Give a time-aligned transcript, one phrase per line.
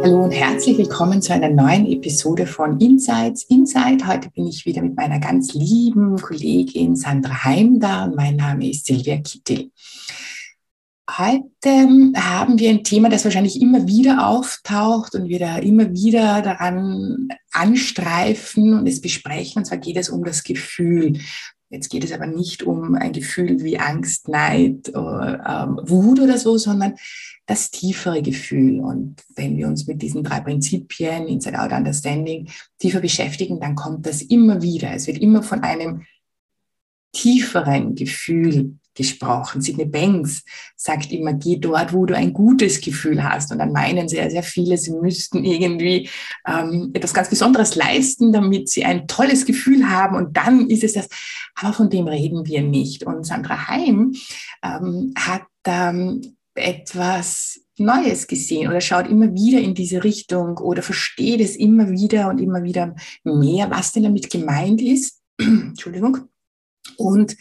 [0.00, 4.06] Hallo und herzlich willkommen zu einer neuen Episode von Insights Inside.
[4.06, 8.70] Heute bin ich wieder mit meiner ganz lieben Kollegin Sandra Heim da und mein Name
[8.70, 9.72] ist Silvia Kittel.
[11.10, 16.42] Heute haben wir ein Thema, das wahrscheinlich immer wieder auftaucht und wir da immer wieder
[16.42, 19.60] daran anstreifen und es besprechen.
[19.60, 21.18] Und zwar geht es um das Gefühl.
[21.70, 26.38] Jetzt geht es aber nicht um ein Gefühl wie Angst, Neid, oder, ähm, Wut oder
[26.38, 26.94] so, sondern
[27.46, 28.80] das tiefere Gefühl.
[28.80, 34.06] Und wenn wir uns mit diesen drei Prinzipien, Inside Out Understanding, tiefer beschäftigen, dann kommt
[34.06, 34.92] das immer wieder.
[34.92, 36.04] Es wird immer von einem
[37.12, 39.62] tieferen Gefühl gesprochen.
[39.62, 40.44] Sidney Banks
[40.76, 43.50] sagt immer, geh dort, wo du ein gutes Gefühl hast.
[43.50, 46.10] Und dann meinen sehr, sehr viele, sie müssten irgendwie
[46.46, 50.16] ähm, etwas ganz Besonderes leisten, damit sie ein tolles Gefühl haben.
[50.16, 51.08] Und dann ist es das.
[51.54, 53.04] Aber von dem reden wir nicht.
[53.04, 54.14] Und Sandra Heim
[54.62, 61.40] ähm, hat ähm, etwas Neues gesehen oder schaut immer wieder in diese Richtung oder versteht
[61.40, 65.22] es immer wieder und immer wieder mehr, was denn damit gemeint ist.
[65.38, 66.28] Entschuldigung.
[66.96, 67.36] Und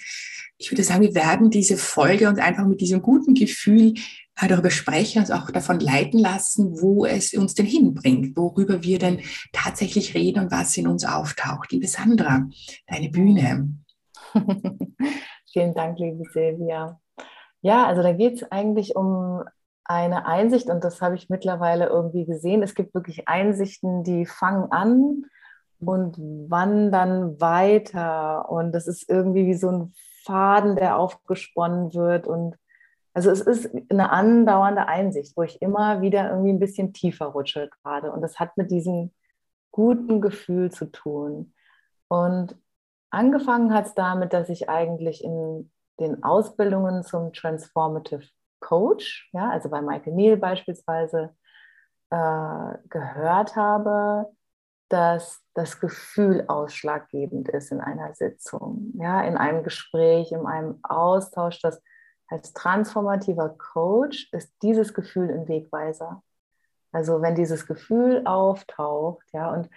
[0.58, 3.94] ich würde sagen, wir werden diese Folge uns einfach mit diesem guten Gefühl
[4.42, 9.00] äh, darüber sprechen, uns auch davon leiten lassen, wo es uns denn hinbringt, worüber wir
[9.00, 9.22] denn
[9.54, 11.72] tatsächlich reden und was in uns auftaucht.
[11.72, 12.48] Liebe Sandra,
[12.88, 13.70] deine Bühne.
[15.54, 17.00] Vielen Dank, liebe Silvia.
[17.62, 19.44] Ja, also da geht es eigentlich um
[19.86, 22.62] eine Einsicht und das habe ich mittlerweile irgendwie gesehen.
[22.62, 25.24] Es gibt wirklich Einsichten, die fangen an
[25.80, 29.94] und wandern weiter und das ist irgendwie wie so ein
[30.28, 32.58] Faden, der aufgesponnen wird und
[33.14, 37.70] also es ist eine andauernde Einsicht, wo ich immer wieder irgendwie ein bisschen tiefer rutsche
[37.82, 39.12] gerade und das hat mit diesem
[39.72, 41.54] guten Gefühl zu tun.
[42.10, 42.56] Und
[43.10, 48.24] angefangen hat es damit, dass ich eigentlich in den Ausbildungen zum Transformative
[48.60, 51.36] Coach, ja, also bei Michael Neal beispielsweise,
[52.10, 54.32] äh, gehört habe,
[54.90, 61.60] dass das Gefühl ausschlaggebend ist in einer Sitzung, ja, in einem Gespräch, in einem Austausch,
[61.62, 61.82] dass
[62.30, 66.24] als transformativer Coach ist dieses Gefühl ein Wegweiser.
[66.92, 69.70] Also wenn dieses Gefühl auftaucht, ja, und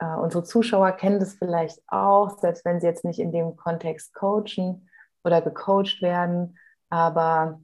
[0.00, 4.14] äh, unsere Zuschauer kennen das vielleicht auch, selbst wenn sie jetzt nicht in dem Kontext
[4.14, 4.88] coachen,
[5.26, 6.56] oder gecoacht werden,
[6.88, 7.60] aber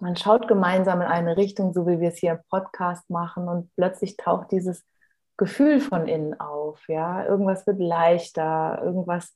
[0.00, 3.70] man schaut gemeinsam in eine Richtung, so wie wir es hier im Podcast machen und
[3.76, 4.82] plötzlich taucht dieses
[5.40, 9.34] Gefühl von innen auf, ja, irgendwas wird leichter, irgendwas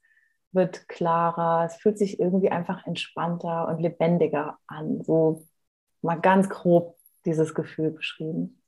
[0.52, 5.46] wird klarer, es fühlt sich irgendwie einfach entspannter und lebendiger an, so
[6.02, 8.62] mal ganz grob dieses Gefühl beschrieben.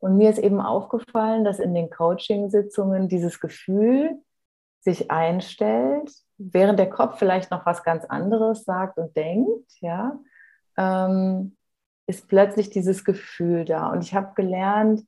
[0.00, 4.20] Und mir ist eben aufgefallen, dass in den Coaching-Sitzungen dieses Gefühl
[4.80, 10.20] sich einstellt, während der Kopf vielleicht noch was ganz anderes sagt und denkt, ja,
[10.76, 11.56] ähm,
[12.06, 13.88] ist plötzlich dieses Gefühl da.
[13.88, 15.06] Und ich habe gelernt,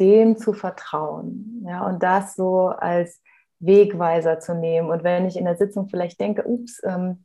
[0.00, 3.20] dem zu vertrauen, ja, und das so als
[3.60, 4.90] Wegweiser zu nehmen.
[4.90, 7.24] Und wenn ich in der Sitzung vielleicht denke, ups, ähm,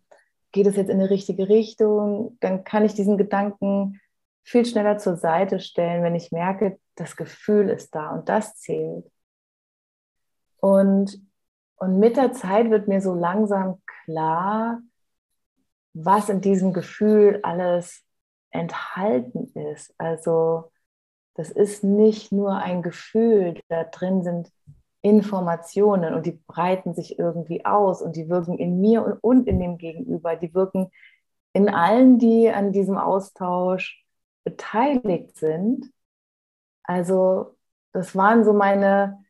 [0.51, 3.99] geht es jetzt in die richtige Richtung, dann kann ich diesen Gedanken
[4.43, 9.09] viel schneller zur Seite stellen, wenn ich merke, das Gefühl ist da und das zählt.
[10.59, 11.19] Und
[11.77, 14.81] und mit der Zeit wird mir so langsam klar,
[15.93, 18.03] was in diesem Gefühl alles
[18.49, 19.93] enthalten ist.
[19.97, 20.71] Also
[21.37, 24.51] das ist nicht nur ein Gefühl, da drin sind
[25.01, 29.77] Informationen und die breiten sich irgendwie aus und die wirken in mir und, in dem
[29.77, 30.35] Gegenüber.
[30.35, 30.91] Die wirken
[31.53, 34.03] in allen, die an diesem Austausch
[34.43, 35.85] beteiligt sind.
[36.83, 37.55] Also
[37.93, 39.23] das waren so meine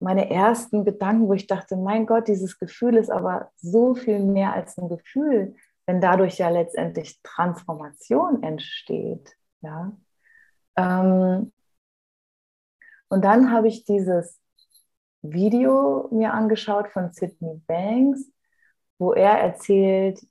[0.00, 4.52] meine ersten Gedanken, wo ich dachte, mein Gott, dieses Gefühl ist aber so viel mehr
[4.52, 5.56] als ein Gefühl,
[5.86, 9.36] wenn dadurch ja letztendlich Transformation entsteht.
[9.60, 9.92] Ja?
[10.78, 11.52] Ähm,
[13.08, 14.40] und dann habe ich dieses
[15.22, 18.30] Video mir angeschaut von Sidney Banks,
[18.98, 20.24] wo er erzählt,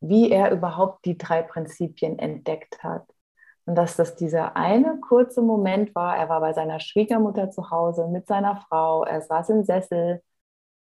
[0.00, 3.06] wie er überhaupt die drei Prinzipien entdeckt hat.
[3.66, 8.08] Und dass das dieser eine kurze Moment war, er war bei seiner Schwiegermutter zu Hause
[8.08, 10.22] mit seiner Frau, er saß im Sessel,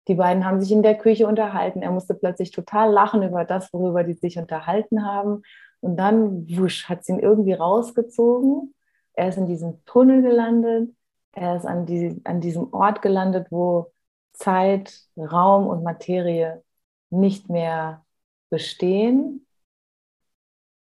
[0.08, 3.74] die beiden haben sich in der Küche unterhalten, er musste plötzlich total lachen über das,
[3.74, 5.42] worüber die sich unterhalten haben.
[5.82, 8.74] Und dann, wusch, hat sie ihn irgendwie rausgezogen
[9.18, 10.96] er ist in diesem Tunnel gelandet,
[11.34, 13.92] er ist an, die, an diesem Ort gelandet, wo
[14.34, 16.64] Zeit, Raum und Materie
[17.10, 18.06] nicht mehr
[18.50, 19.48] bestehen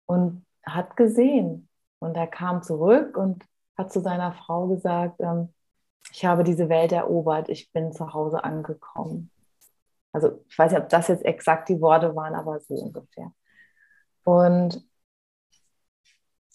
[0.05, 1.67] und hat gesehen.
[2.00, 3.43] Und er kam zurück und
[3.75, 5.51] hat zu seiner Frau gesagt, ähm,
[6.11, 9.31] ich habe diese Welt erobert, ich bin zu Hause angekommen.
[10.13, 13.31] Also ich weiß nicht, ob das jetzt exakt die Worte waren, aber so ungefähr.
[14.27, 14.85] Und,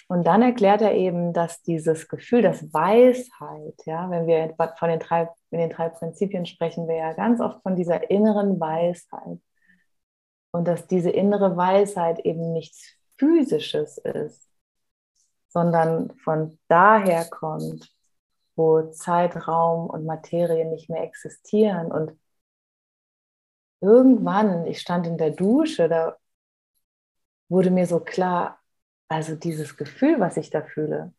[0.09, 4.99] und dann erklärt er eben, dass dieses Gefühl, das Weisheit, ja, wenn wir von den
[4.99, 9.41] drei, in den drei Prinzipien sprechen, wir ja ganz oft von dieser inneren Weisheit.
[10.51, 14.51] Und dass diese innere Weisheit eben nichts Physisches ist,
[15.49, 17.91] sondern von daher kommt,
[18.55, 21.91] wo Zeitraum und Materie nicht mehr existieren.
[21.91, 22.21] Und
[23.81, 26.19] irgendwann, ich stand in der Dusche, da
[27.53, 28.59] wurde mir so klar,
[29.09, 31.13] also dieses Gefühl, was ich da fühle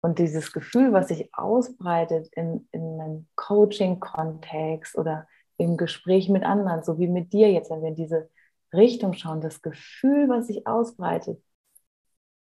[0.00, 5.28] und dieses Gefühl, was sich ausbreitet in, in einem Coaching-Kontext oder
[5.58, 8.30] im Gespräch mit anderen, so wie mit dir jetzt, wenn wir in diese
[8.72, 11.42] Richtung schauen, das Gefühl, was sich ausbreitet,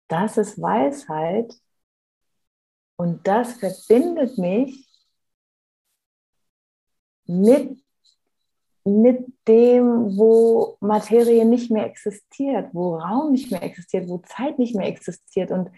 [0.06, 1.52] das ist Weisheit
[2.96, 4.88] und das verbindet mich
[7.26, 7.82] mit,
[8.84, 14.74] mit dem, wo Materie nicht mehr existiert, wo Raum nicht mehr existiert, wo Zeit nicht
[14.74, 15.50] mehr existiert.
[15.50, 15.70] Und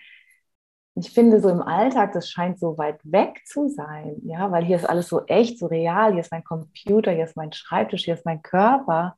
[0.95, 4.77] ich finde, so im Alltag, das scheint so weit weg zu sein, ja, weil hier
[4.77, 6.13] ist alles so echt, so real.
[6.13, 9.17] Hier ist mein Computer, hier ist mein Schreibtisch, hier ist mein Körper.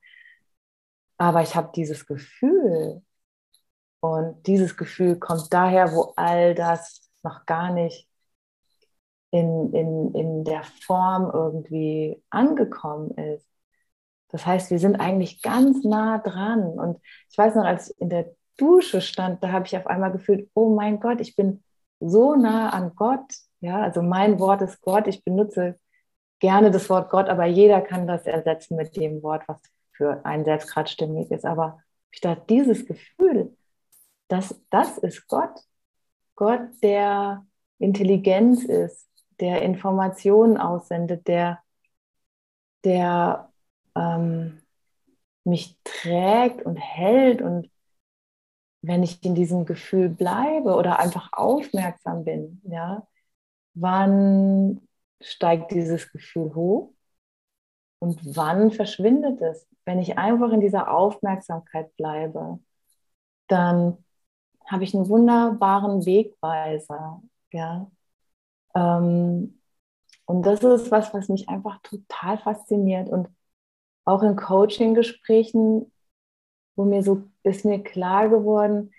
[1.17, 3.01] Aber ich habe dieses Gefühl.
[4.01, 8.09] Und dieses Gefühl kommt daher, wo all das noch gar nicht
[9.31, 13.47] in, in, in der Form irgendwie angekommen ist.
[14.33, 16.63] Das heißt, wir sind eigentlich ganz nah dran.
[16.63, 16.99] Und
[17.29, 20.49] ich weiß noch, als ich in der Dusche stand, da habe ich auf einmal gefühlt,
[20.55, 21.63] oh mein Gott, ich bin
[21.99, 23.31] so nah an Gott.
[23.61, 25.07] Ja, also mein Wort ist Gott.
[25.07, 25.79] Ich benutze
[26.39, 30.45] gerne das Wort Gott, aber jeder kann das ersetzen mit dem Wort, was für einen
[30.45, 31.45] selbst gerade stimmig ist.
[31.45, 31.79] Aber
[32.11, 33.55] ich dachte, dieses Gefühl,
[34.29, 35.61] das, das ist Gott.
[36.35, 37.45] Gott, der
[37.77, 39.07] Intelligenz ist,
[39.39, 41.59] der Informationen aussendet, der,
[42.83, 43.52] der
[43.95, 44.61] ähm,
[45.43, 47.41] mich trägt und hält.
[47.41, 47.69] Und
[48.81, 53.07] wenn ich in diesem Gefühl bleibe oder einfach aufmerksam bin, ja,
[53.73, 54.81] wann
[55.21, 56.93] steigt dieses Gefühl hoch
[57.99, 59.67] und wann verschwindet es?
[59.85, 62.59] Wenn ich einfach in dieser Aufmerksamkeit bleibe,
[63.47, 64.03] dann
[64.65, 67.21] habe ich einen wunderbaren Wegweiser.
[67.51, 67.91] Ja?
[68.75, 69.59] Ähm,
[70.25, 73.09] und das ist was, was mich einfach total fasziniert.
[73.09, 73.29] Und
[74.05, 75.91] auch in Coaching-Gesprächen,
[76.75, 78.91] wo mir so ist mir klar geworden,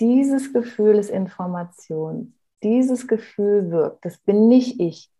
[0.00, 2.34] dieses Gefühl ist Information.
[2.62, 4.04] Dieses Gefühl wirkt.
[4.04, 5.10] Das bin nicht ich.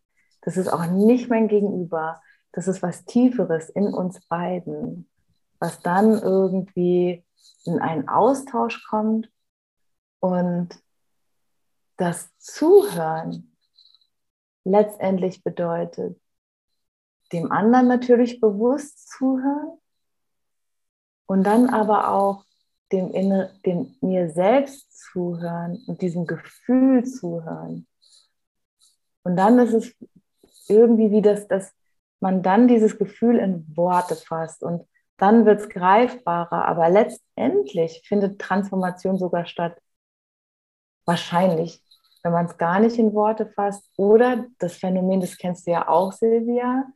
[0.43, 2.21] Das ist auch nicht mein Gegenüber.
[2.53, 5.09] Das ist was Tieferes in uns beiden,
[5.59, 7.25] was dann irgendwie
[7.65, 9.31] in einen Austausch kommt
[10.21, 10.69] und
[11.97, 13.57] das Zuhören
[14.65, 16.21] letztendlich bedeutet,
[17.33, 19.79] dem anderen natürlich bewusst zuhören
[21.27, 22.45] und dann aber auch
[22.93, 27.87] dem, Inner, dem mir selbst zuhören und diesem Gefühl zuhören.
[29.23, 29.94] Und dann ist es
[30.69, 31.73] irgendwie wie das, dass
[32.20, 34.87] man dann dieses Gefühl in Worte fasst und
[35.19, 36.65] dann wird es greifbarer.
[36.65, 39.81] Aber letztendlich findet Transformation sogar statt,
[41.05, 41.82] wahrscheinlich,
[42.23, 43.91] wenn man es gar nicht in Worte fasst.
[43.97, 46.87] Oder das Phänomen, das kennst du ja auch, Silvia,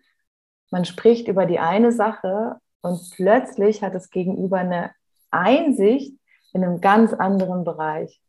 [0.73, 4.91] man spricht über die eine Sache und plötzlich hat das Gegenüber eine
[5.31, 6.15] Einsicht
[6.53, 8.21] in einem ganz anderen Bereich.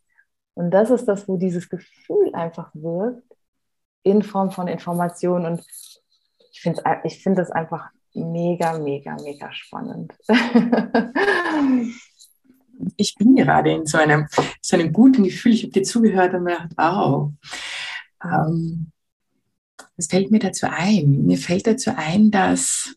[0.53, 3.23] Und das ist das, wo dieses Gefühl einfach wirkt,
[4.03, 5.45] in Form von Informationen.
[5.45, 5.65] Und
[6.51, 10.13] ich finde ich find das einfach mega, mega, mega spannend.
[12.97, 14.27] ich bin gerade in so einem,
[14.61, 15.53] so einem guten Gefühl.
[15.53, 17.31] Ich habe dir zugehört und mir gedacht, wow.
[18.21, 18.92] Ähm,
[19.97, 21.25] was fällt mir dazu ein?
[21.25, 22.95] Mir fällt dazu ein, dass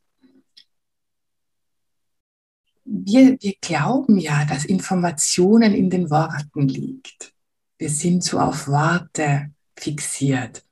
[2.85, 7.33] wir, wir glauben ja, dass Informationen in den Worten liegt.
[7.78, 10.62] Wir sind so auf Worte fixiert.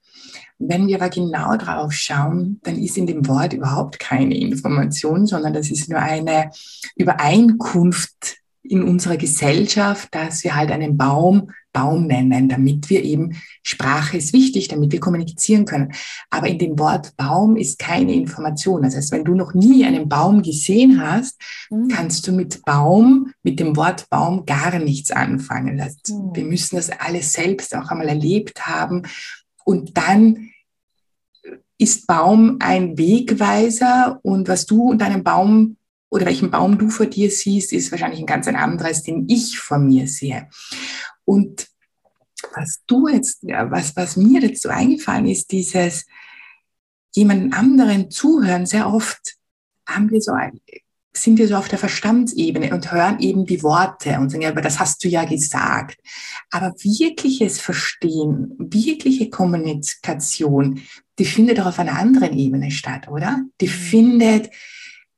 [0.59, 5.53] Wenn wir aber genau drauf schauen, dann ist in dem Wort überhaupt keine Information, sondern
[5.53, 6.51] das ist nur eine
[6.97, 14.17] Übereinkunft in unserer Gesellschaft, dass wir halt einen Baum Baum nennen, damit wir eben, Sprache
[14.17, 15.93] ist wichtig, damit wir kommunizieren können.
[16.31, 18.83] Aber in dem Wort Baum ist keine Information.
[18.83, 21.39] Das heißt, wenn du noch nie einen Baum gesehen hast,
[21.69, 21.89] mhm.
[21.89, 25.77] kannst du mit Baum, mit dem Wort Baum gar nichts anfangen.
[25.77, 26.31] Das heißt, mhm.
[26.35, 29.03] Wir müssen das alles selbst auch einmal erlebt haben.
[29.65, 30.51] Und dann
[31.77, 35.77] ist Baum ein Wegweiser und was du und deinem Baum
[36.15, 39.59] oder welchen Baum du vor dir siehst, ist wahrscheinlich ein ganz ein anderes, den ich
[39.59, 40.49] vor mir sehe.
[41.25, 41.69] Und
[42.55, 46.07] was du jetzt, was, was mir jetzt so eingefallen ist, dieses
[47.15, 49.37] jemanden anderen zuhören, sehr oft
[49.87, 50.61] haben wir so ein,
[51.17, 54.63] sind wir so auf der Verstandsebene und hören eben die Worte und sagen, ja, aber
[54.63, 55.99] das hast du ja gesagt.
[56.51, 60.83] Aber wirkliches Verstehen, wirkliche Kommunikation,
[61.19, 63.43] die findet auch auf einer anderen Ebene statt, oder?
[63.61, 63.71] Die mhm.
[63.71, 64.51] findet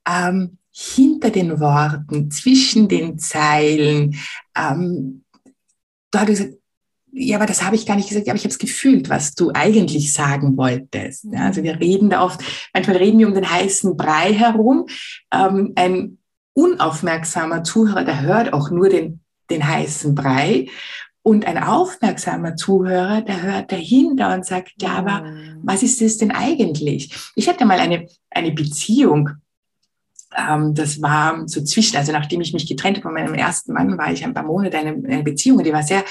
[0.07, 4.17] ähm, hinter den Worten, zwischen den Zeilen.
[4.55, 5.25] Ähm,
[6.11, 6.55] da hat gesagt,
[7.13, 9.51] ja, aber das habe ich gar nicht gesagt, aber ich habe es gefühlt, was du
[9.55, 11.25] eigentlich sagen wolltest.
[11.25, 12.41] Ja, also wir reden da oft,
[12.75, 14.87] manchmal reden wir um den heißen Brei herum.
[15.33, 16.19] Ähm, ein
[16.53, 19.21] unaufmerksamer Zuhörer, der hört auch nur den,
[19.51, 20.69] den heißen Brei.
[21.23, 25.25] Und ein aufmerksamer Zuhörer, der hört dahinter und sagt, ja, aber
[25.63, 27.13] was ist das denn eigentlich?
[27.35, 29.31] Ich hatte mal eine, eine Beziehung
[30.37, 33.99] ähm, das war so zwischen, also nachdem ich mich getrennt habe von meinem ersten Mann,
[33.99, 36.05] war ich ein paar Monate in einer Beziehung und die war sehr,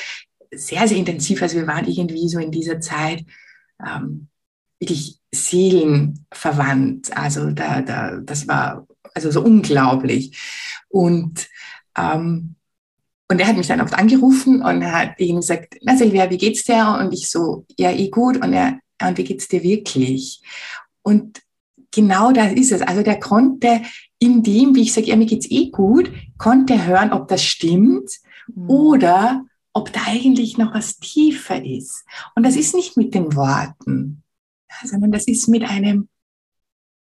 [0.52, 1.42] sehr, sehr intensiv.
[1.42, 3.26] Also wir waren irgendwie so in dieser Zeit
[3.86, 4.28] ähm,
[4.80, 7.16] wirklich seelenverwandt.
[7.16, 10.38] Also da, da, das war also so unglaublich.
[10.90, 11.48] Und
[11.98, 12.56] ähm,
[13.28, 16.64] und er hat mich dann oft angerufen und hat ihm gesagt, na Silvia, wie geht's
[16.64, 16.98] dir?
[17.00, 18.38] Und ich so, ja, eh gut.
[18.38, 20.42] Und er, und wie geht's dir wirklich?
[21.02, 21.42] Und
[21.96, 22.82] genau das ist es.
[22.82, 23.82] Also der konnte
[24.20, 28.12] in dem, wie ich sage, ja, mir geht's eh gut, konnte hören, ob das stimmt
[28.54, 28.70] mhm.
[28.70, 32.06] oder ob da eigentlich noch was tiefer ist.
[32.36, 34.24] Und das ist nicht mit den Worten,
[34.84, 36.10] sondern das ist mit einem,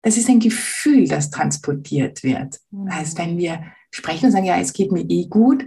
[0.01, 2.59] das ist ein Gefühl, das transportiert wird.
[2.71, 2.85] Mhm.
[2.85, 5.65] Das heißt, wenn wir sprechen und sagen, ja, es geht mir eh gut,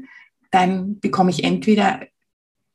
[0.50, 2.06] dann bekomme ich entweder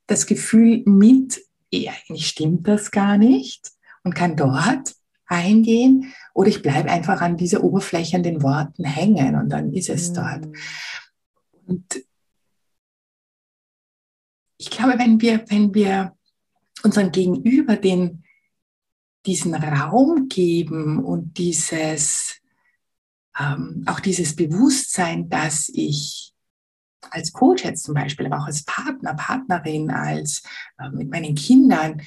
[0.08, 3.72] das Gefühl mit, ja, eigentlich stimmt das gar nicht
[4.04, 4.96] und kann dort
[5.28, 9.90] eingehen oder ich bleibe einfach an dieser Oberfläche, an den Worten hängen und dann ist
[9.90, 10.14] es mhm.
[10.14, 10.48] dort.
[11.68, 12.06] Und
[14.58, 16.16] ich glaube, wenn wir, wenn wir
[16.84, 18.24] unserem Gegenüber den,
[19.26, 22.42] diesen Raum geben und dieses,
[23.40, 26.34] ähm, auch dieses Bewusstsein, dass ich
[27.10, 30.44] als Coach jetzt zum Beispiel, aber auch als Partner, Partnerin, als
[30.80, 32.02] äh, mit meinen Kindern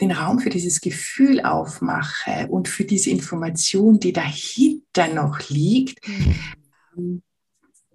[0.00, 6.06] den Raum für dieses Gefühl aufmache und für diese Information, die dahinter noch liegt,
[6.94, 7.22] mhm.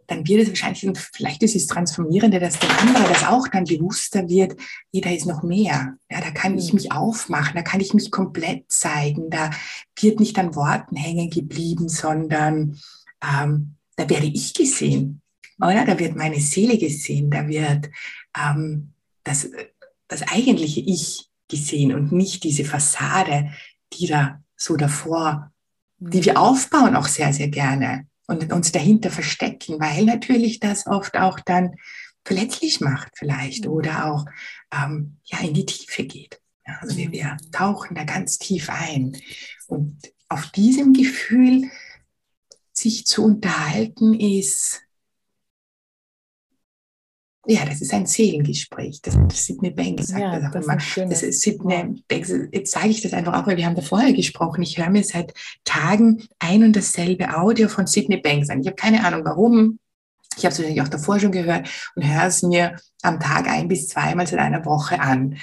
[0.07, 3.65] dann wird es wahrscheinlich, und vielleicht ist es transformierende, dass der andere das auch dann
[3.65, 4.59] bewusster wird,
[4.93, 5.95] da ist noch mehr.
[6.09, 6.77] Ja, da kann ich mhm.
[6.77, 9.51] mich aufmachen, da kann ich mich komplett zeigen, da
[9.99, 12.79] wird nicht an Worten hängen geblieben, sondern
[13.23, 15.21] ähm, da werde ich gesehen,
[15.59, 15.85] oder?
[15.85, 17.91] Da wird meine Seele gesehen, da wird
[18.35, 18.93] ähm,
[19.23, 19.49] das,
[20.07, 23.51] das eigentliche Ich gesehen und nicht diese Fassade,
[23.93, 25.51] die da so davor,
[25.99, 26.37] die wir mhm.
[26.37, 31.75] aufbauen auch sehr, sehr gerne und uns dahinter verstecken, weil natürlich das oft auch dann
[32.25, 33.71] verletzlich macht vielleicht mhm.
[33.71, 34.25] oder auch
[34.73, 36.41] ähm, ja, in die Tiefe geht.
[36.65, 37.51] Ja, also wir, wir mhm.
[37.51, 39.17] tauchen da ganz tief ein.
[39.67, 39.97] Und
[40.29, 41.69] auf diesem Gefühl
[42.73, 44.81] sich zu unterhalten ist
[47.47, 49.01] ja, das ist ein Seelengespräch.
[49.01, 50.77] Das, das Sidney Banks sagt ja, das auch immer.
[51.09, 52.31] Das ist Sidney Banks.
[52.51, 54.61] Jetzt sage ich das einfach auch, weil wir haben da vorher gesprochen.
[54.61, 55.33] Ich höre mir seit
[55.63, 58.61] Tagen ein und dasselbe Audio von Sidney Banks an.
[58.61, 59.79] Ich habe keine Ahnung warum.
[60.37, 63.67] Ich habe es natürlich auch davor schon gehört und höre es mir am Tag ein
[63.67, 65.37] bis zweimal seit einer Woche an.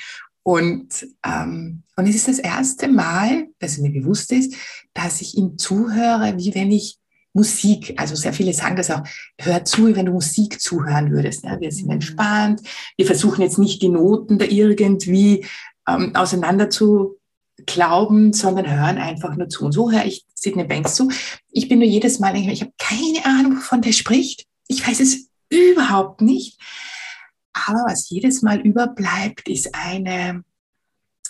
[0.45, 4.55] Und, ähm, und es ist das erste Mal, dass es mir bewusst ist,
[4.95, 6.98] dass ich ihm zuhöre, wie wenn ich
[7.39, 9.03] Musik, also sehr viele sagen das auch,
[9.41, 11.45] hör zu, wenn du Musik zuhören würdest.
[11.45, 11.93] Ja, wir sind mhm.
[11.93, 12.63] entspannt,
[12.97, 15.47] wir versuchen jetzt nicht die Noten da irgendwie
[15.89, 17.17] ähm, auseinander zu
[17.65, 19.65] glauben, sondern hören einfach nur zu.
[19.65, 21.11] Und so höre ich Sidney Banks zu.
[21.51, 24.45] Ich bin nur jedes Mal, ich habe keine Ahnung, wovon der spricht.
[24.67, 26.61] Ich weiß es überhaupt nicht.
[27.53, 30.45] Aber was jedes Mal überbleibt, ist eine,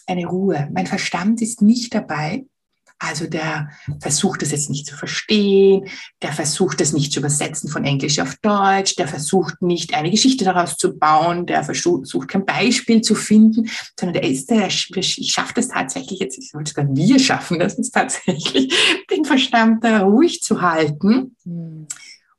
[0.06, 0.68] eine Ruhe.
[0.72, 2.46] Mein Verstand ist nicht dabei.
[3.00, 5.88] Also der versucht es jetzt nicht zu verstehen,
[6.20, 10.44] der versucht es nicht zu übersetzen von Englisch auf Deutsch, der versucht nicht eine Geschichte
[10.44, 15.54] daraus zu bauen, der versucht kein Beispiel zu finden, sondern der ist der, ich schaffe
[15.54, 18.74] das tatsächlich jetzt, ich wollte sagen, wir schaffen das jetzt tatsächlich,
[19.10, 21.36] den Verstand da ruhig zu halten.
[21.44, 21.86] Mhm.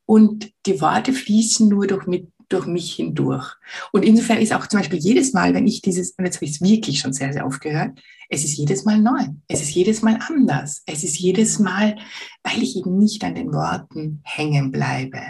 [0.06, 3.56] Und die Worte fließen nur durch mit, durch mich hindurch.
[3.92, 6.52] Und insofern ist auch zum Beispiel jedes Mal, wenn ich dieses, und jetzt habe ich
[6.52, 9.22] es wirklich schon sehr, sehr oft gehört, es ist jedes Mal neu.
[9.48, 10.84] Es ist jedes Mal anders.
[10.86, 11.98] Es ist jedes Mal,
[12.44, 15.22] weil ich eben nicht an den Worten hängen bleibe.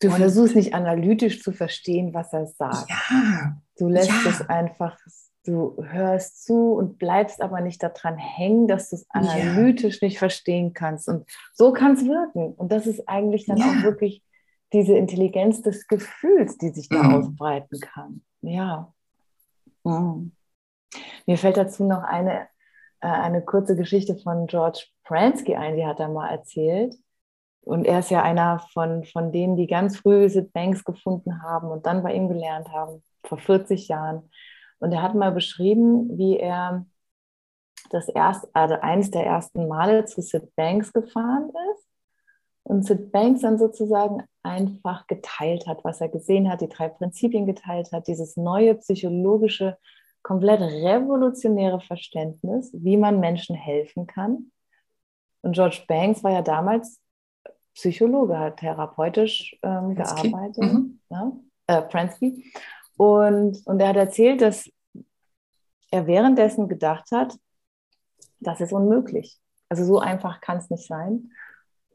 [0.00, 2.90] Du und, versuchst nicht analytisch zu verstehen, was er sagt.
[2.90, 3.56] Ja.
[3.78, 4.30] Du lässt ja.
[4.30, 4.98] es einfach,
[5.44, 10.08] du hörst zu und bleibst aber nicht daran hängen, dass du es analytisch ja.
[10.08, 11.08] nicht verstehen kannst.
[11.08, 12.52] Und so kann es wirken.
[12.52, 13.70] Und das ist eigentlich dann ja.
[13.70, 14.22] auch wirklich
[14.72, 17.14] diese Intelligenz des Gefühls, die sich da mhm.
[17.14, 18.22] ausbreiten kann.
[18.42, 18.92] Ja.
[19.84, 20.32] Mhm.
[21.26, 22.48] Mir fällt dazu noch eine,
[23.00, 26.96] äh, eine kurze Geschichte von George Pransky ein, die hat er mal erzählt.
[27.62, 31.68] Und er ist ja einer von, von denen, die ganz früh Sid Banks gefunden haben
[31.68, 34.30] und dann bei ihm gelernt haben, vor 40 Jahren.
[34.78, 36.86] Und er hat mal beschrieben, wie er
[37.90, 41.85] das erst, also eines der ersten Male zu Sid Banks gefahren ist
[42.66, 47.46] und Sid Banks dann sozusagen einfach geteilt hat, was er gesehen hat, die drei Prinzipien
[47.46, 49.78] geteilt hat, dieses neue psychologische,
[50.22, 54.50] komplett revolutionäre Verständnis, wie man Menschen helfen kann.
[55.42, 57.00] Und George Banks war ja damals
[57.72, 60.98] Psychologe, hat therapeutisch ähm, gearbeitet, mhm.
[61.08, 61.32] ja,
[61.68, 62.52] äh, Pransky.
[62.96, 64.68] Und, und er hat erzählt, dass
[65.92, 67.38] er währenddessen gedacht hat,
[68.40, 69.38] das ist unmöglich.
[69.68, 71.30] Also so einfach kann es nicht sein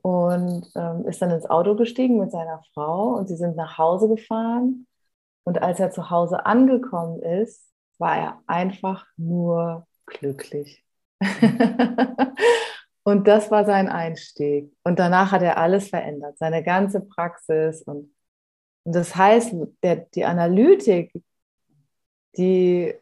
[0.02, 4.08] und ähm, ist dann ins Auto gestiegen mit seiner Frau und sie sind nach Hause
[4.08, 4.88] gefahren.
[5.44, 10.84] Und als er zu Hause angekommen ist, war er einfach nur glücklich.
[13.04, 14.74] und das war sein Einstieg.
[14.84, 17.84] Und danach hat er alles verändert, seine ganze Praxis.
[17.84, 18.14] Und,
[18.84, 19.54] und das heißt,
[19.84, 21.14] der, die Analytik,
[22.38, 22.94] die,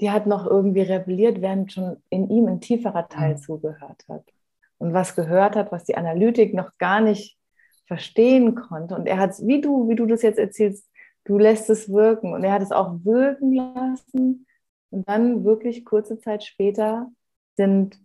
[0.00, 4.24] die hat noch irgendwie rebelliert, während schon in ihm ein tieferer Teil zugehört hat
[4.82, 7.38] und was gehört hat, was die Analytik noch gar nicht
[7.86, 8.96] verstehen konnte.
[8.96, 10.90] Und er hat es, wie du, wie du das jetzt erzählst,
[11.24, 12.34] du lässt es wirken.
[12.34, 14.46] Und er hat es auch wirken lassen.
[14.90, 17.06] Und dann wirklich kurze Zeit später
[17.56, 18.00] sind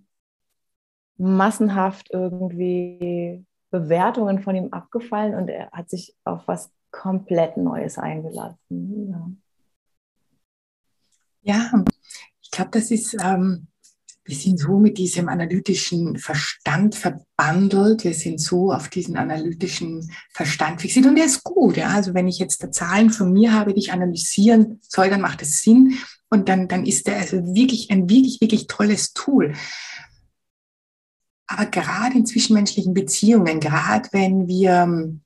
[1.18, 9.36] massenhaft irgendwie Bewertungen von ihm abgefallen und er hat sich auf was komplett Neues eingelassen.
[11.42, 11.84] Ja, ja
[12.40, 13.68] ich glaube, das ist ähm,
[14.28, 20.82] wir sind so mit diesem analytischen Verstand verbandelt, wir sind so auf diesen analytischen Verstand
[20.82, 21.78] fixiert und der ist gut.
[21.78, 21.88] Ja?
[21.90, 25.42] Also wenn ich jetzt da Zahlen von mir habe, die ich analysieren soll, dann macht
[25.42, 25.98] es Sinn
[26.30, 29.54] und dann, dann ist der also wirklich ein wirklich, wirklich tolles Tool.
[31.48, 35.18] Aber gerade in zwischenmenschlichen Beziehungen, gerade wenn wir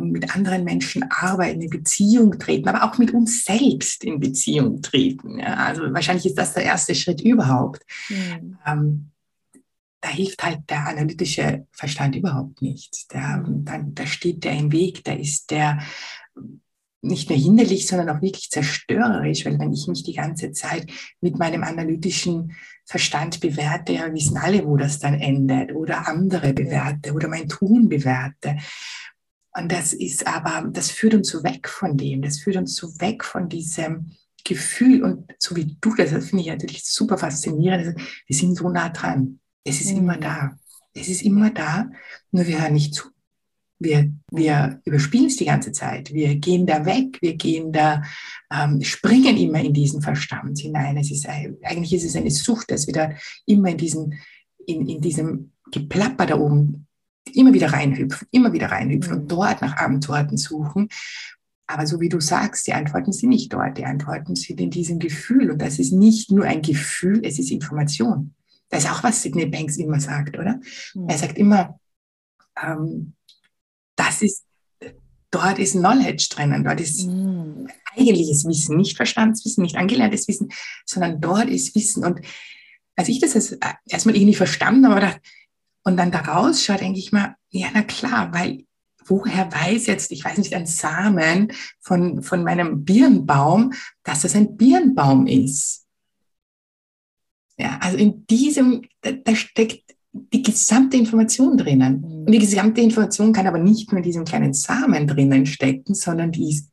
[0.00, 5.38] mit anderen Menschen arbeiten, in Beziehung treten, aber auch mit uns selbst in Beziehung treten.
[5.38, 5.54] Ja?
[5.54, 7.86] Also wahrscheinlich ist das der erste Schritt überhaupt.
[8.10, 8.58] Mhm.
[8.66, 9.10] Ähm,
[10.02, 13.12] da hilft halt der analytische Verstand überhaupt nicht.
[13.12, 13.64] Der, mhm.
[13.64, 15.80] dann, da steht der im Weg, da ist der
[17.02, 20.90] nicht nur hinderlich, sondern auch wirklich zerstörerisch, weil wenn ich mich die ganze Zeit
[21.22, 22.52] mit meinem analytischen
[22.84, 27.88] Verstand bewerte, ja, wissen alle, wo das dann endet, oder andere bewerte, oder mein Tun
[27.88, 28.58] bewerte.
[29.56, 32.88] Und das ist aber, das führt uns so weg von dem, das führt uns so
[33.00, 34.12] weg von diesem
[34.44, 35.02] Gefühl.
[35.02, 38.00] Und so wie du das, das finde ich natürlich super faszinierend.
[38.26, 39.40] Wir sind so nah dran.
[39.64, 39.98] Es ist mhm.
[39.98, 40.56] immer da.
[40.92, 41.90] Es ist immer da,
[42.32, 43.08] nur wir hören nicht zu.
[43.78, 46.12] Wir, wir überspielen es die ganze Zeit.
[46.12, 48.02] Wir gehen da weg, wir gehen da,
[48.52, 50.98] ähm, springen immer in diesen Verstand hinein.
[50.98, 53.12] Es ist, eigentlich ist es eine Sucht, dass wir da
[53.46, 54.14] immer in, diesen,
[54.66, 56.88] in, in diesem Geplapper da oben
[57.34, 59.28] immer wieder reinhüpfen, immer wieder reinhüpfen und mhm.
[59.28, 60.88] dort nach Antworten suchen.
[61.66, 64.98] Aber so wie du sagst, die Antworten sind nicht dort, die Antworten sind in diesem
[64.98, 65.52] Gefühl.
[65.52, 68.34] Und das ist nicht nur ein Gefühl, es ist Information.
[68.70, 70.60] Das ist auch, was Sidney Banks immer sagt, oder?
[70.94, 71.08] Mhm.
[71.08, 71.78] Er sagt immer,
[72.60, 73.14] ähm,
[73.94, 74.44] das ist,
[75.30, 77.68] dort ist Knowledge drinnen, dort ist mhm.
[77.94, 80.50] eigentliches Wissen, nicht Verstandswissen, nicht angelerntes Wissen,
[80.86, 82.04] sondern dort ist Wissen.
[82.04, 82.20] Und
[82.96, 83.56] als ich das
[83.86, 85.20] erstmal irgendwie verstanden habe, dachte,
[85.82, 88.64] und dann daraus schaut, denke ich mal, ja, na klar, weil
[89.06, 93.72] woher weiß jetzt, ich weiß nicht, ein Samen von, von meinem Birnbaum,
[94.04, 95.86] dass das ein Birnbaum ist?
[97.58, 102.00] Ja, also in diesem, da, da steckt die gesamte Information drinnen.
[102.00, 102.24] Mhm.
[102.26, 106.32] Und die gesamte Information kann aber nicht nur in diesem kleinen Samen drinnen stecken, sondern
[106.32, 106.70] die ist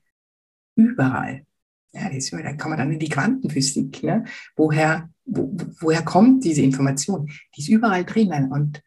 [0.75, 1.43] überall.
[1.91, 4.03] Ja, das, da kommen wir dann in die Quantenphysik.
[4.03, 4.25] Ne?
[4.55, 7.29] Woher, wo, woher kommt diese Information?
[7.55, 8.51] Die ist überall drinnen.
[8.51, 8.81] Und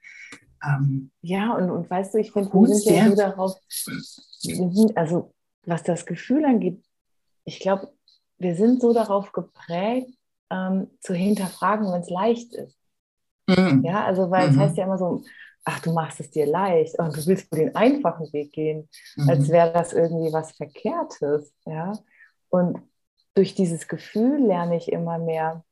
[0.64, 3.54] ähm, ja, und, und weißt du, ich finde, wir sind ja so darauf,
[4.94, 6.82] also was das Gefühl angeht,
[7.44, 7.92] ich glaube,
[8.38, 10.16] wir sind so darauf geprägt,
[10.50, 12.76] ähm, zu hinterfragen, wenn es leicht ist.
[13.46, 13.82] Mhm.
[13.84, 14.54] Ja, also weil mhm.
[14.54, 15.22] es heißt ja immer so,
[15.64, 19.28] ach, du machst es dir leicht und du willst den einfachen Weg gehen, mhm.
[19.28, 21.52] als wäre das irgendwie was Verkehrtes.
[21.66, 21.92] Ja?
[22.48, 22.80] Und
[23.34, 25.64] durch dieses Gefühl lerne ich immer mehr,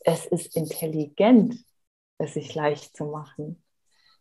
[0.00, 1.56] es ist intelligent,
[2.18, 3.62] es sich leicht zu machen.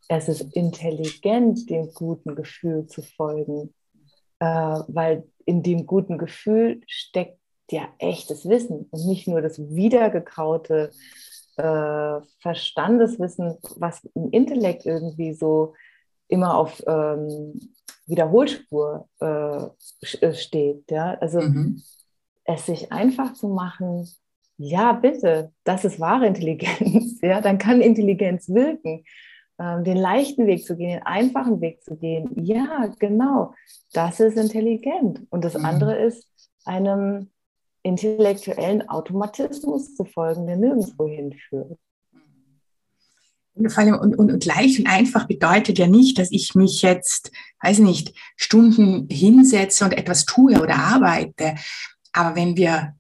[0.08, 3.74] Es ist intelligent, dem guten Gefühl zu folgen,
[4.40, 7.40] äh, weil in dem guten Gefühl steckt
[7.72, 10.92] ja echtes Wissen und nicht nur das wiedergekaute
[11.58, 15.74] äh, Verstandeswissen, was im Intellekt irgendwie so
[16.28, 17.60] immer auf ähm,
[18.06, 20.90] Wiederholspur äh, steht.
[20.90, 21.16] Ja?
[21.16, 21.82] Also mhm.
[22.46, 24.08] es sich einfach zu machen,
[24.58, 27.20] ja, bitte, das ist wahre Intelligenz.
[27.22, 27.42] Ja?
[27.42, 29.04] Dann kann Intelligenz wirken.
[29.60, 32.32] Ähm, den leichten Weg zu gehen, den einfachen Weg zu gehen.
[32.36, 33.54] Ja, genau,
[33.92, 35.28] das ist intelligent.
[35.30, 35.66] Und das mhm.
[35.66, 36.26] andere ist,
[36.64, 37.30] einem
[37.84, 41.78] intellektuellen Automatismus zu folgen, der nirgendwo hinführt.
[43.68, 47.32] Vor allem und, und, und leicht und einfach bedeutet ja nicht, dass ich mich jetzt,
[47.62, 51.56] weiß nicht, Stunden hinsetze und etwas tue oder arbeite.
[52.14, 52.96] Aber wenn wir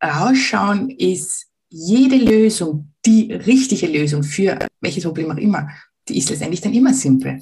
[0.00, 5.68] rausschauen, ist jede Lösung, die richtige Lösung für welches Problem auch immer,
[6.08, 7.40] die ist letztendlich dann immer simpel.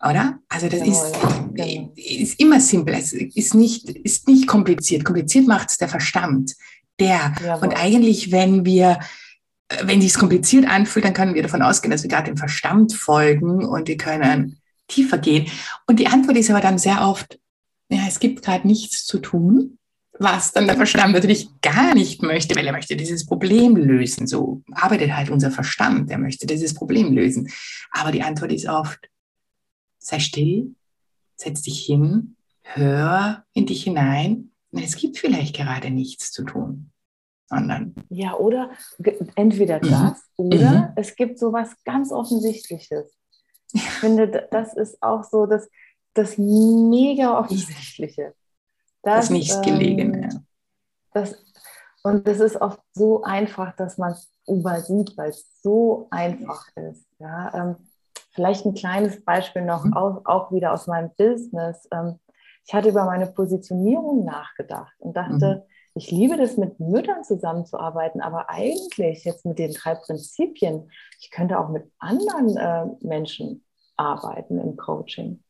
[0.00, 0.38] Oder?
[0.48, 1.14] Also das ist,
[1.54, 1.92] genau.
[1.96, 2.94] ist immer simpel.
[2.94, 5.04] Es ist nicht, ist nicht kompliziert.
[5.04, 6.54] Kompliziert macht es der Verstand.
[7.00, 7.34] Der.
[7.42, 7.68] Jawohl.
[7.68, 9.00] Und eigentlich, wenn wir,
[9.82, 13.64] wenn sich kompliziert anfühlt, dann können wir davon ausgehen, dass wir gerade dem Verstand folgen
[13.64, 15.46] und wir können tiefer gehen.
[15.86, 17.38] Und die Antwort ist aber dann sehr oft,
[17.88, 19.78] ja, es gibt gerade nichts zu tun
[20.18, 24.26] was dann der Verstand natürlich gar nicht möchte, weil er möchte dieses Problem lösen.
[24.26, 27.50] So arbeitet halt unser Verstand, er möchte dieses Problem lösen.
[27.90, 29.10] Aber die Antwort ist oft,
[29.98, 30.74] sei still,
[31.36, 34.50] setz dich hin, hör in dich hinein.
[34.70, 36.90] Und es gibt vielleicht gerade nichts zu tun.
[37.48, 38.70] Sondern ja, oder
[39.36, 39.88] entweder mhm.
[39.88, 40.88] das oder mhm.
[40.96, 43.12] es gibt so was ganz Offensichtliches.
[43.72, 45.68] Ich finde, das ist auch so das,
[46.14, 48.34] das mega Offensichtliche.
[49.02, 50.28] Das, das Nächstgelegene.
[50.32, 50.46] Ähm,
[51.12, 51.36] das,
[52.02, 57.06] und das ist oft so einfach, dass man es übersieht, weil es so einfach ist.
[57.18, 57.76] Ja, ähm,
[58.30, 59.94] vielleicht ein kleines Beispiel noch, mhm.
[59.94, 61.88] auch, auch, wieder aus meinem Business.
[61.90, 62.20] Ähm,
[62.64, 65.72] ich hatte über meine Positionierung nachgedacht und dachte, mhm.
[65.94, 71.58] ich liebe das, mit Müttern zusammenzuarbeiten, aber eigentlich jetzt mit den drei Prinzipien, ich könnte
[71.58, 73.64] auch mit anderen äh, Menschen
[73.96, 75.42] arbeiten im Coaching.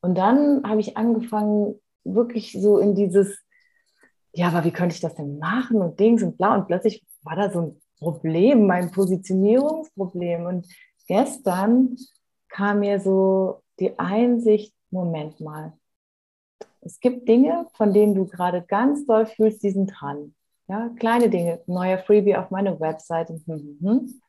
[0.00, 3.38] Und dann habe ich angefangen, wirklich so in dieses,
[4.32, 6.54] ja, aber wie könnte ich das denn machen und Dings und bla.
[6.54, 10.46] Und plötzlich war da so ein Problem, mein Positionierungsproblem.
[10.46, 10.66] Und
[11.06, 11.96] gestern
[12.48, 15.72] kam mir so die Einsicht, Moment mal,
[16.80, 20.34] es gibt Dinge, von denen du gerade ganz doll fühlst, die sind dran.
[20.68, 23.28] Ja, kleine Dinge, neuer Freebie auf meine Website.
[23.28, 24.22] Hm, hm, hm.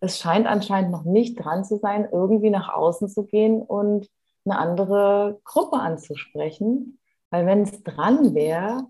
[0.00, 4.08] Es scheint anscheinend noch nicht dran zu sein, irgendwie nach außen zu gehen und
[4.46, 6.98] eine andere Gruppe anzusprechen.
[7.30, 8.86] Weil wenn es dran wäre,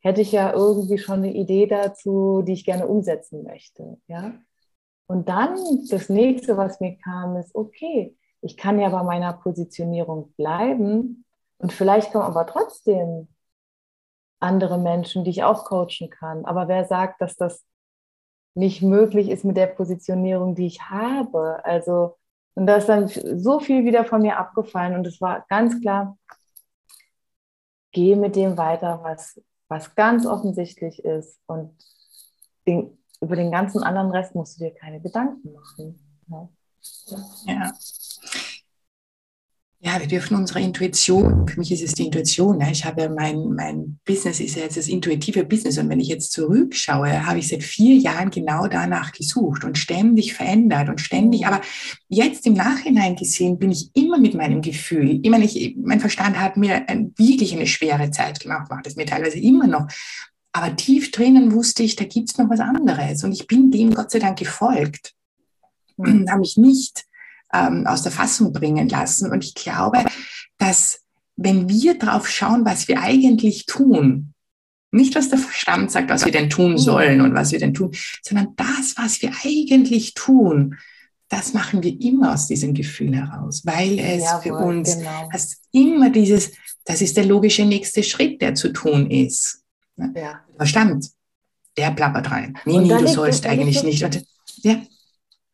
[0.00, 3.98] hätte ich ja irgendwie schon eine Idee dazu, die ich gerne umsetzen möchte.
[4.06, 4.34] Ja?
[5.06, 5.56] Und dann
[5.88, 11.24] das nächste, was mir kam, ist, okay, ich kann ja bei meiner Positionierung bleiben
[11.58, 13.28] und vielleicht kommen aber trotzdem
[14.40, 16.46] andere Menschen, die ich auch coachen kann.
[16.46, 17.64] Aber wer sagt, dass das
[18.54, 21.64] nicht möglich ist mit der Positionierung, die ich habe?
[21.64, 22.16] Also
[22.60, 26.18] und da ist dann so viel wieder von mir abgefallen und es war ganz klar,
[27.90, 31.74] geh mit dem weiter, was, was ganz offensichtlich ist und
[32.66, 36.20] den, über den ganzen anderen Rest musst du dir keine Gedanken machen.
[36.28, 36.48] Ja.
[37.46, 37.72] ja.
[39.82, 42.70] Ja, wir dürfen unsere Intuition, für mich ist es die Intuition, ne?
[42.70, 46.32] ich habe mein, mein Business ist ja jetzt das intuitive Business und wenn ich jetzt
[46.32, 51.62] zurückschaue, habe ich seit vier Jahren genau danach gesucht und ständig verändert und ständig, aber
[52.08, 56.38] jetzt im Nachhinein gesehen bin ich immer mit meinem Gefühl, ich meine, ich, mein Verstand
[56.38, 56.84] hat mir
[57.16, 59.88] wirklich eine schwere Zeit gemacht, macht es mir teilweise immer noch,
[60.52, 63.94] aber tief drinnen wusste ich, da gibt es noch was anderes und ich bin dem
[63.94, 65.14] Gott sei Dank gefolgt,
[65.96, 66.28] mhm.
[66.28, 67.06] habe mich nicht
[67.52, 69.30] ähm, aus der Fassung bringen lassen.
[69.30, 70.04] Und ich glaube,
[70.58, 71.00] dass
[71.36, 74.34] wenn wir drauf schauen, was wir eigentlich tun,
[74.92, 77.92] nicht was der Verstand sagt, was wir denn tun sollen und was wir denn tun,
[78.22, 80.76] sondern das, was wir eigentlich tun,
[81.28, 85.28] das machen wir immer aus diesem Gefühl heraus, weil es Jawohl, für uns genau.
[85.32, 86.50] hast immer dieses,
[86.84, 89.62] das ist der logische nächste Schritt, der zu tun ist.
[89.96, 90.40] Ja.
[90.56, 91.06] Verstand,
[91.76, 92.58] der plappert rein.
[92.64, 94.02] Nee, nee, du sollst eigentlich nicht.
[94.02, 94.24] Und,
[94.62, 94.82] ja.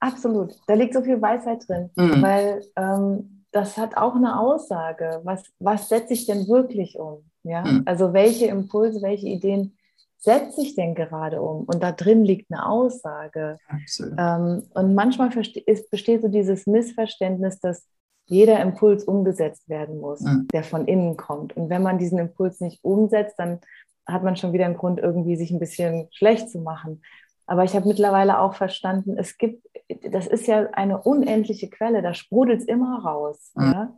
[0.06, 0.54] Absolut.
[0.66, 2.22] Da liegt so viel Weisheit drin, mhm.
[2.22, 5.20] weil ähm, das hat auch eine Aussage.
[5.24, 7.24] Was, was setze ich denn wirklich um?
[7.42, 7.64] Ja?
[7.64, 7.82] Mhm.
[7.86, 9.76] Also welche Impulse, welche Ideen
[10.18, 11.64] setze ich denn gerade um?
[11.64, 13.58] Und da drin liegt eine Aussage.
[14.18, 17.86] Ähm, und manchmal besteht so dieses Missverständnis, dass
[18.26, 20.48] jeder Impuls umgesetzt werden muss, mhm.
[20.52, 21.56] der von innen kommt.
[21.56, 23.60] Und wenn man diesen Impuls nicht umsetzt, dann
[24.06, 27.02] hat man schon wieder einen Grund, irgendwie sich ein bisschen schlecht zu machen.
[27.46, 32.14] Aber ich habe mittlerweile auch verstanden, es gibt, das ist ja eine unendliche Quelle, da
[32.14, 33.52] sprudelt es immer raus.
[33.54, 33.72] Mhm.
[33.72, 33.96] Ja?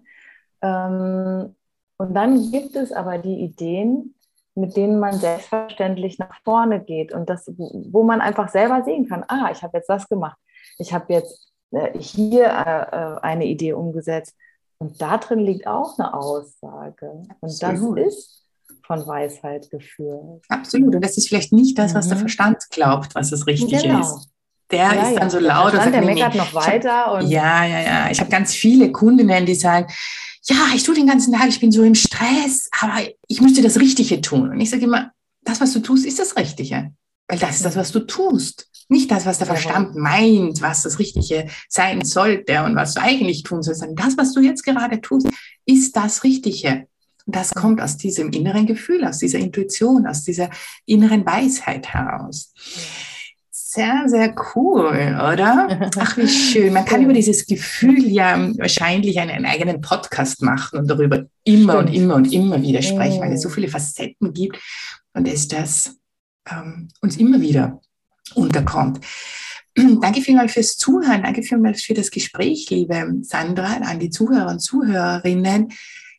[0.62, 1.56] Ähm,
[1.96, 4.14] und dann gibt es aber die Ideen,
[4.54, 9.24] mit denen man selbstverständlich nach vorne geht und das, wo man einfach selber sehen kann,
[9.28, 10.36] ah, ich habe jetzt das gemacht,
[10.78, 14.36] ich habe jetzt äh, hier äh, äh, eine Idee umgesetzt
[14.78, 17.98] und da drin liegt auch eine Aussage und Absolut.
[17.98, 18.44] das ist
[18.84, 20.44] von Weisheit geführt.
[20.48, 22.10] Absolut und das ist vielleicht nicht das, was mhm.
[22.10, 24.00] der Verstand glaubt, was das Richtige genau.
[24.00, 24.28] ist
[24.70, 25.30] der ja, ist dann ja.
[25.30, 25.72] so laut.
[25.72, 27.06] Der, der meckert noch weiter.
[27.06, 28.10] Hab, ja, ja, ja.
[28.10, 29.86] Ich habe ganz viele Kundinnen, die sagen,
[30.44, 33.78] ja, ich tue den ganzen Tag, ich bin so im Stress, aber ich müsste das
[33.78, 34.50] Richtige tun.
[34.50, 36.92] Und ich sage immer, das, was du tust, ist das Richtige.
[37.28, 38.68] Weil das ist das, was du tust.
[38.88, 43.42] Nicht das, was der Verstand meint, was das Richtige sein sollte und was du eigentlich
[43.42, 45.28] tun sollst, sondern das, was du jetzt gerade tust,
[45.66, 46.86] ist das Richtige.
[47.26, 50.48] Und das kommt aus diesem inneren Gefühl, aus dieser Intuition, aus dieser
[50.86, 52.54] inneren Weisheit heraus.
[53.70, 55.90] Sehr, sehr cool, oder?
[55.98, 56.72] Ach, wie schön.
[56.72, 61.74] Man kann über dieses Gefühl ja wahrscheinlich einen, einen eigenen Podcast machen und darüber immer
[61.74, 61.88] Stimmt.
[61.88, 64.58] und immer und immer wieder sprechen, weil es so viele Facetten gibt
[65.12, 65.98] und es das
[66.50, 67.78] ähm, uns immer wieder
[68.34, 69.04] unterkommt.
[69.76, 71.24] Danke vielmals fürs Zuhören.
[71.24, 75.74] Danke vielmals für das Gespräch, liebe Sandra, an die Zuhörer und Zuhörerinnen.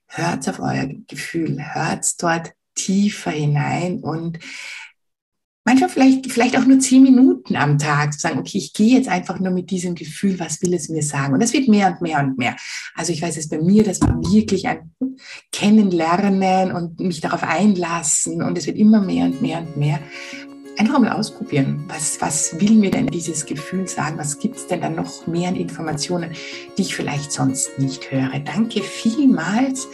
[0.06, 4.38] Hört auf euer Gefühl, hört dort tiefer hinein und
[5.89, 9.39] vielleicht, vielleicht auch nur zehn Minuten am Tag zu sagen, okay, ich gehe jetzt einfach
[9.39, 11.34] nur mit diesem Gefühl, was will es mir sagen?
[11.34, 12.56] Und das wird mehr und mehr und mehr.
[12.95, 14.91] Also ich weiß es bei mir, das war wirklich ein
[15.52, 19.99] Kennenlernen und mich darauf einlassen und es wird immer mehr und mehr und mehr.
[20.78, 21.84] Einfach mal ausprobieren.
[21.89, 24.17] Was, was will mir denn dieses Gefühl sagen?
[24.17, 26.32] Was gibt es denn dann noch mehr an Informationen,
[26.78, 28.39] die ich vielleicht sonst nicht höre?
[28.39, 29.89] Danke vielmals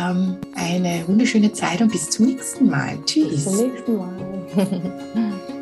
[0.00, 2.98] ähm, eine wunderschöne Zeit und bis zum nächsten Mal.
[3.04, 3.30] Tschüss.
[3.30, 5.56] Bis zum nächsten Mal.